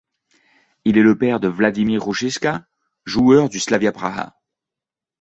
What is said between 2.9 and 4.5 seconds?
joueur du Slavia Praha.